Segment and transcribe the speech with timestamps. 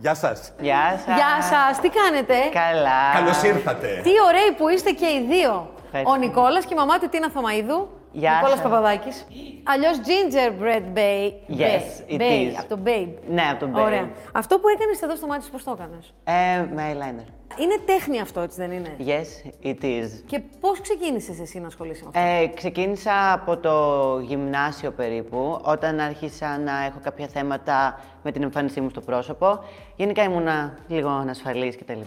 [0.00, 0.52] Γεια σας.
[0.60, 1.14] Γεια σας.
[1.16, 3.00] Γεια σας, τι κάνετε; Καλά.
[3.14, 4.00] Καλώς ήρθατε.
[4.02, 5.70] Τι ωραίοι που είστε και οι δύο.
[5.84, 6.12] Ευχαριστώ.
[6.12, 7.88] Ο Νικόλας και η μαμά του Τίνα Θωμαίδου.
[8.12, 8.62] Γεια Νικόλας σας.
[8.62, 9.26] Παπαδάκης.
[9.64, 11.24] Αλλιώς Gingerbread Bay.
[11.62, 12.54] Yes, it Bay, is.
[12.58, 13.12] Από το Babe.
[13.28, 13.84] Ναι, από το Babe.
[13.84, 14.08] Ωραία.
[14.32, 17.28] Αυτό που έκανες εδώ στο μάτι σου, πώς το έκανες; Ε, με eyeliner.
[17.58, 20.08] Είναι τέχνη αυτό, έτσι δεν είναι; Yes, it is.
[20.26, 26.00] Και πώς ξεκίνησες εσύ να ασχολείσαι με αυτό; Ε, ξεκίνησα από το γυμνάσιο περίπου, όταν
[26.00, 29.64] άρχισα να έχω κάποια θέματα με την εμφάνισή μου στο πρόσωπο.
[29.96, 32.00] Γενικά ήμουνα λίγο ανασφαλής κτλ.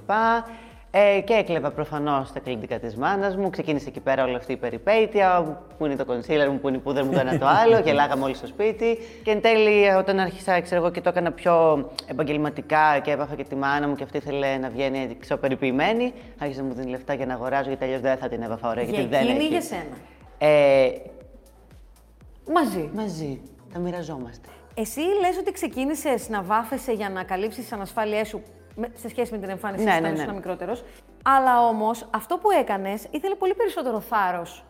[0.95, 3.49] Ε, και έκλεβα προφανώς τα καλλιτικά της μάνας μου.
[3.49, 5.57] Ξεκίνησε εκεί πέρα όλη αυτή η περιπέτεια.
[5.77, 7.79] Πού είναι το concealer μου, πού είναι η πούδρα μου, το ένα το άλλο.
[7.85, 8.97] Γελάγαμε όλοι στο σπίτι.
[9.23, 13.43] Και εν τέλει, όταν άρχισα ξέρω εγώ, και το έκανα πιο επαγγελματικά και έβαφα και
[13.43, 17.25] τη μάνα μου και αυτή ήθελε να βγαίνει εξωπεριποιημένη, άρχισε να μου δίνει λεφτά για
[17.25, 18.83] να αγοράζω, γιατί αλλιώς δεν θα την έβαφα ωραία.
[18.83, 19.47] για γιατί δεν εκείνη ή έχει.
[19.47, 19.97] για σένα;
[20.37, 20.89] Ε,
[22.53, 22.89] Μαζί.
[22.95, 23.41] μαζί.
[23.73, 24.47] Τα μοιραζόμαστε.
[24.75, 28.43] Εσύ λες ότι ξεκίνησες να βάφεσαι για να καλύψεις τις ανασφάλειές σου με-
[28.93, 30.23] σε σχέση με την εμφάνιση Ναι, σου ναι, όταν ναι.
[30.23, 30.83] ήσουν μικρότερος.
[31.23, 34.63] Αλλά όμως αυτό που έκανες ήθελε πολύ περισσότερο θάρρος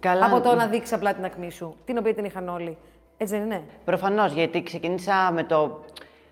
[0.00, 0.26] Καλά.
[0.26, 2.76] από το να δείξεις απλά την ακμή σου, την οποία την είχαν όλοι.
[3.16, 5.84] Έτσι δεν είναι; Προφανώς, γιατί ξεκίνησα με το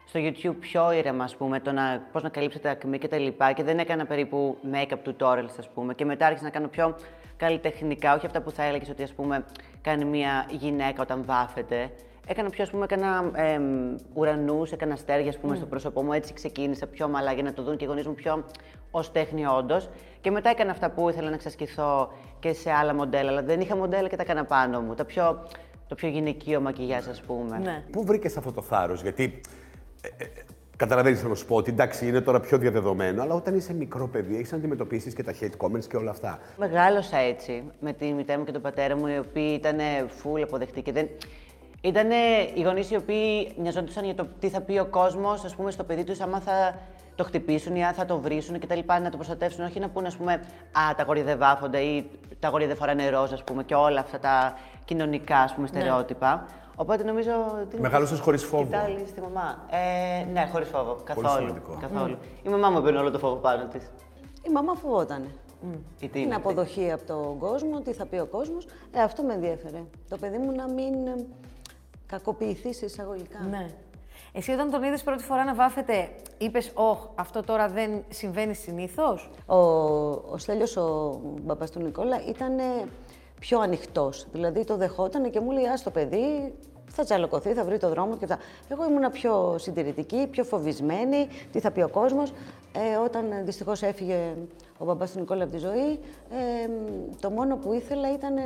[0.09, 3.53] στο YouTube πιο ήρεμα, ας πούμε, το να, πώς να καλύψετε ακμή και τα λοιπά
[3.53, 6.97] και δεν έκανα περίπου make-up tutorials, ας πούμε, και μετά άρχισα να κάνω πιο
[7.37, 9.45] καλλιτεχνικά, όχι αυτά που θα έλεγες ότι, ας πούμε,
[9.83, 11.91] κάνει μια γυναίκα όταν βάφεται.
[12.29, 16.33] Έκανα πιο, ας πούμε, έκανα εμ, ουρανούς, έκανα αστέρια, ας πούμε, στο πρόσωπό μου, έτσι
[16.33, 18.45] ξεκίνησα πιο μαλά για να το δουν και οι γονείς μου πιο
[18.91, 19.89] ως τέχνη όντως.
[20.21, 23.77] Και μετά έκανα αυτά που ήθελα να εξασκηθώ και σε άλλα μοντέλα, αλλά δεν είχα
[23.77, 24.95] μοντέλα και τα έκανα πάνω μου.
[24.95, 25.47] Τα πιο,
[25.89, 27.59] το πιο γυναικείο μακιγιάζ, ας πούμε.
[27.59, 27.85] Ναι.
[27.91, 29.41] Πού βρήκες αυτό το θάρρος, Γιατί.
[30.01, 30.27] Ε, ε,
[30.77, 34.37] Καταλαβαίνεις να σου πω ότι εντάξει, είναι τώρα πιο διαδεδομένο, αλλά όταν είσαι μικρό παιδί,
[34.37, 36.39] έχεις να αντιμετωπίσεις και τα hate comments και όλα αυτά.
[36.59, 39.79] Μεγάλωσα έτσι με τη μητέρα μου και τον πατέρα μου, οι οποίοι ήταν
[40.23, 40.91] full αποδεκτικοί.
[40.91, 41.09] Δεν...
[41.87, 42.11] Ήταν
[42.55, 45.85] οι γονείς οι οποίοι νοιαζόντουσαν για το τι θα πει ο κόσμος, ας πούμε, στο
[45.85, 46.79] παιδί τους, άμα θα
[47.15, 48.79] το χτυπήσουν ή αν θα το βρίσουν κτλ.
[48.87, 49.65] Να το προστατεύσουν.
[49.65, 53.09] Όχι να πούνε, ας πούμε, Α, τα αγόρια δεν βάφονται ή τα αγόρια δεν φοράνε
[53.09, 56.47] ροζ, ας πούμε, και όλα αυτά τα κοινωνικά ας πούμε, στερεότυπα.
[56.77, 57.31] Οπότε νομίζω.
[57.63, 58.63] ότι- Μεγάλωσες χωρίς φόβο.
[58.65, 59.59] Κοιτάει στη μαμά.
[59.71, 60.97] Ε, ναι, χωρίς φόβο.
[61.05, 61.29] Καθόλου.
[61.29, 61.79] σημαντικό.
[61.81, 62.17] καθόλου.
[62.43, 63.91] Η μαμά μου έπαιρνε όλο το φόβο πάνω της.
[64.43, 65.27] Η μαμά φοβότανε.
[65.63, 66.37] Η Την Τίνα.
[66.37, 68.67] αποδοχή από τον κόσμο, τι θα πει ο κόσμος.
[68.93, 69.83] Ε, αυτό με ενδιέφερε.
[70.09, 71.27] Το παιδί μου να μην ε,
[72.07, 73.39] κακοποιηθεί σε εισαγωγικά.
[73.51, 73.71] Ναι.
[74.33, 76.09] Εσύ όταν τον είδες πρώτη φορά να βάφεται,
[76.39, 79.31] είπες «Ωχ, αυτό τώρα δεν συμβαίνει συνήθως».
[79.47, 79.57] Ο,
[80.33, 82.53] ο Στέλιος, ο μπαμπάς του Νικόλα, ήταν
[83.41, 84.27] πιο ανοιχτός.
[84.33, 86.55] Δηλαδή το δεχόταν και μου λέει «Ας το παιδί,
[86.87, 88.39] θα τσαλοκωθεί, θα βρει το δρόμο του» και αυτά.
[88.69, 92.33] Εγώ ήμουνα πιο συντηρητική, πιο φοβισμένη, τι θα πει ο κόσμος.
[92.73, 94.35] Ε, όταν ε, δυστυχώς έφυγε
[94.79, 96.01] ο μπαμπάς του Νικόλα από τη ζωή,
[96.31, 96.69] ε,
[97.21, 98.43] το μόνο που ήθελα ήταν ε,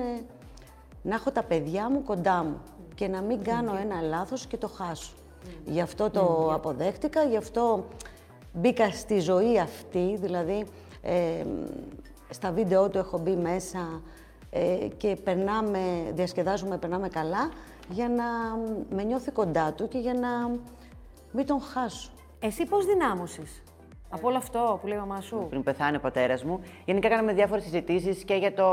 [1.03, 2.61] να έχω τα παιδιά μου κοντά μου
[3.01, 5.13] και να μην κάνω ένα λάθος και το χάσω.
[5.65, 7.85] Γι' αυτό το αποδέχτηκα, γι' αυτό
[8.53, 10.67] μπήκα στη ζωή αυτή, δηλαδή
[11.03, 11.45] ε,
[12.31, 14.03] στα βίντεο του έχω μπει μέσα
[14.51, 15.81] ε, και περνάμε,
[16.13, 17.51] διασκεδάζουμε, περνάμε καλά
[17.89, 18.25] για να
[18.97, 20.51] με νιώθει κοντά του και για να
[21.33, 22.11] μην τον χάσω.
[22.41, 23.63] Εσύ πώς δυνάμωσες;
[24.13, 25.47] Από όλο αυτό που λέει η μαμά σου.
[25.49, 26.61] πριν πεθάνει ο πατέρας μου.
[26.85, 28.69] Γενικά κάναμε διάφορες συζητήσεις και για το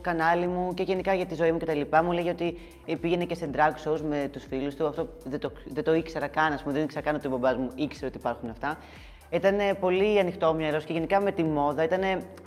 [0.00, 1.80] κανάλι μου και γενικά για τη ζωή μου κτλ.
[2.04, 2.58] Μου λέγε ότι
[3.00, 4.86] πήγαινε και σε drag shows με τους φίλους του.
[4.86, 6.74] Αυτό δεν το, δεν το ήξερα καν, ας πούμε.
[6.74, 8.78] Δεν ήξερα καν ότι ο μπαμπάς μου ήξερε ότι υπάρχουν αυτά.
[9.30, 12.00] Ήταν πολύ ανοιχτό μυαλός και γενικά με τη μόδα ήταν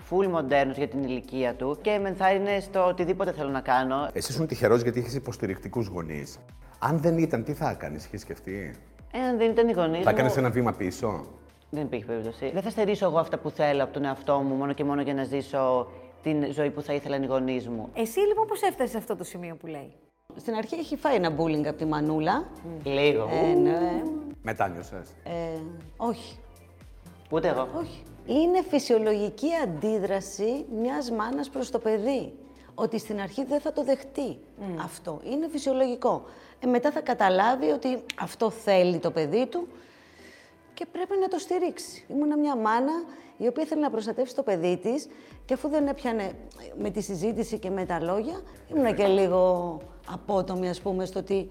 [0.09, 4.09] full μοντέρνος για την ηλικία του και με ενθάρρυνε στο οτιδήποτε θέλω να κάνω.
[4.13, 6.39] Εσύ ήσουν τυχερός γιατί είχες υποστηρικτικούς γονείς.
[6.79, 8.75] Αν δεν ήταν, τι θα έκανες, είχες σκεφτεί;
[9.11, 10.03] Εάν δεν ήταν οι γονείς.
[10.03, 11.25] Θα έκανες ένα βήμα πίσω;
[11.69, 12.49] Δεν υπήρχε περίπτωση.
[12.53, 15.13] Δεν θα στερήσω εγώ αυτά που θέλω από τον εαυτό μου μόνο και μόνο για
[15.13, 15.87] να ζήσω
[16.21, 17.89] την ζωή που θα ήθελαν οι γονείς μου.
[17.93, 19.93] Εσύ λοιπόν πώς έφτασες σε αυτό το σημείο που λέει;
[20.35, 22.47] Στην αρχή έχει φάει ένα bullying από τη Μανούλα.
[22.83, 23.29] Λίγο.
[23.31, 24.03] Ε, ναι.
[24.41, 25.59] Μετά νιώσες; Ε,
[25.97, 26.37] όχι.
[27.29, 27.67] Ούτε εγώ.
[27.77, 28.03] Όχι.
[28.25, 32.33] Είναι φυσιολογική αντίδραση μιας μάνας προς το παιδί.
[32.75, 34.37] Ότι στην αρχή δεν θα το δεχτεί
[34.83, 35.21] αυτό.
[35.31, 36.23] Είναι φυσιολογικό.
[36.59, 39.67] Ε, μετά θα καταλάβει ότι αυτό θέλει το παιδί του
[40.77, 42.05] και πρέπει να το στηρίξει.
[42.07, 42.93] Ήμουνα μια μάνα
[43.37, 45.07] η οποία ήθελε να προστατεύσει το παιδί της
[45.45, 46.31] και αφού δεν έπιανε
[46.79, 48.41] με τη συζήτηση και με τα λόγια,
[48.71, 49.77] ήμουνα και λίγο
[50.11, 51.47] απότομη, ας πούμε, στο τι,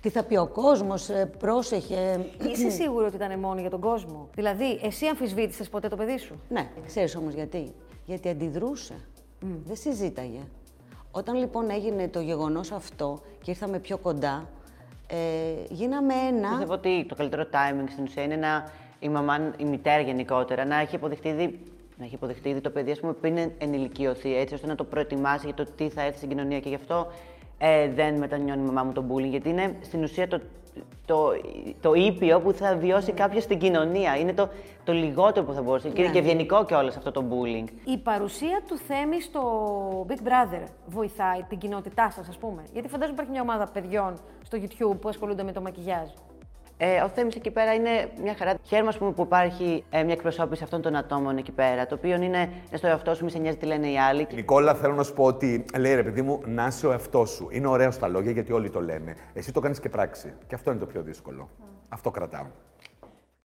[0.00, 2.30] τι θα πει ο κόσμος, ε, πρόσεχε.
[2.50, 6.40] Είσαι σίγουρη ότι ήταν μόνο για τον κόσμο; Δηλαδή, εσύ αμφισβήτησες ποτέ το παιδί σου;
[6.48, 7.72] Ναι, ξέρεις όμως γιατί;
[8.04, 8.94] Γιατί αντιδρούσε.
[9.64, 10.40] Δεν συζήταγε.
[11.10, 14.48] Όταν λοιπόν έγινε το γεγονός αυτό και ήρθαμε πιο κοντά,
[15.10, 16.48] ε, γίναμε ένα...
[16.48, 18.70] Πιστεύω ότι το καλύτερο timing στην ουσία είναι να
[19.00, 21.58] η μαμά, η μητέρα γενικότερα, να έχει αποδεχτεί ήδη,
[21.96, 25.46] να έχει αποδεχτεί ήδη το παιδί, ας πούμε, πριν ενηλικιωθεί, έτσι ώστε να το προετοιμάσει
[25.46, 26.60] για το τι θα έρθει στην κοινωνία.
[26.60, 27.06] Και γι' αυτό
[27.62, 30.40] ε, δεν μετανιώνει η μαμά μου το bullying, γιατί είναι στην ουσία το,
[31.06, 31.30] το,
[31.80, 34.16] το ήπιο που θα βιώσει κάποιος στην κοινωνία.
[34.16, 34.48] Είναι το,
[34.84, 35.88] το λιγότερο που θα μπορούσε.
[35.88, 37.68] Και είναι και ευγενικό κιόλας αυτό το bullying.
[37.84, 43.14] Η παρουσία του Θέμη στο Big Brother βοηθάει την κοινότητά σας, ας πούμε; Γιατί φαντάζομαι
[43.14, 44.14] υπάρχει μια ομάδα παιδιών
[44.44, 46.08] στο YouTube που ασχολούνται με το μακιγιάζ.
[46.82, 48.54] Ε, ο Θέμης εκεί πέρα είναι μια χαρά.
[48.62, 51.86] Χαίρομαι ας πούμε, που υπάρχει ε, μια εκπροσώπηση αυτών των ατόμων εκεί πέρα.
[51.86, 54.26] Το οποίο είναι, είναι στο εαυτό σου, μη σε νοιάζει τι λένε οι άλλοι.
[54.34, 57.48] Νικόλα, θέλω να σου πω ότι λέει ρε παιδί μου, να είσαι ο εαυτός σου.
[57.50, 59.16] Είναι ωραίο στα λόγια γιατί όλοι το λένε.
[59.32, 60.32] Εσύ το κάνεις και πράξη.
[60.46, 61.48] Και αυτό είναι το πιο δύσκολο.
[61.88, 62.46] Αυτό κρατάω.